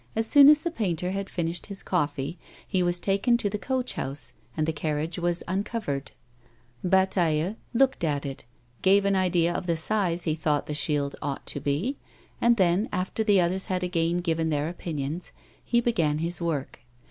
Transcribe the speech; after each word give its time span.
As 0.15 0.25
soon 0.25 0.49
as 0.49 0.63
the 0.63 0.71
painter 0.71 1.11
had 1.11 1.29
finished 1.29 1.67
his 1.67 1.83
coffee, 1.83 2.39
he 2.67 2.81
was 2.81 2.99
taken 2.99 3.37
to 3.37 3.51
the 3.51 3.59
coach 3.59 3.93
house 3.93 4.33
and 4.57 4.65
the 4.65 4.73
carriage 4.73 5.19
was 5.19 5.43
uncovered. 5.47 6.11
Bataille 6.83 7.55
looked 7.75 8.03
at 8.03 8.25
it, 8.25 8.43
gave 8.81 9.05
an 9.05 9.15
idea 9.15 9.53
of 9.53 9.67
the 9.67 9.77
size 9.77 10.23
he 10.23 10.33
thought 10.33 10.65
the 10.65 10.73
shield 10.73 11.15
ought 11.21 11.45
to 11.45 11.59
be, 11.59 11.97
and 12.41 12.57
then, 12.57 12.89
after 12.91 13.23
the 13.23 13.39
others 13.39 13.67
had 13.67 13.83
again 13.83 14.21
given 14.21 14.49
their 14.49 14.69
opinions, 14.69 15.33
he 15.63 15.79
began 15.79 16.17
his 16.17 16.41
work. 16.41 16.79